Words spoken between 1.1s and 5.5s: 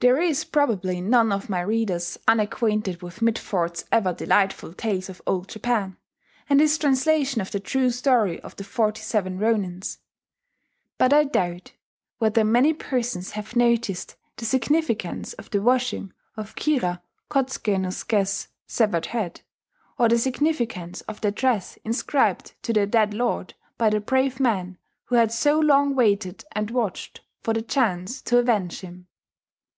of my readers unacquainted with Mitford's ever delightful Tales of Old